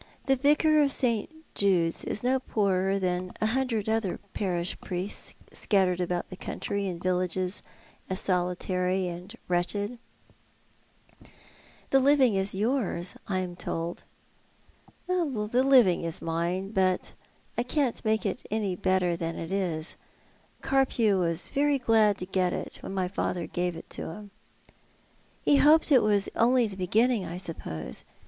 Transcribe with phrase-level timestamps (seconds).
[0.25, 1.29] "The Yicar of St.
[1.53, 6.99] Jude's is no poorer than a hundred other jDarish priests scattered about the country in
[6.99, 7.61] villages
[8.09, 9.99] as solitary and wretched.""
[11.91, 14.03] The living is yours, I am told."
[15.07, 17.13] "Yes, the living is mine, but
[17.55, 19.97] I can't make it any better than it is.
[20.63, 24.31] Carpew was very glad to get it when my father gave it to him.""
[25.45, 28.03] Ho hoped it was only the boginuiog, I suppose.